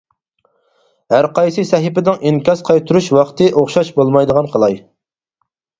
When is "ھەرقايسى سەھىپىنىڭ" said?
1.15-2.25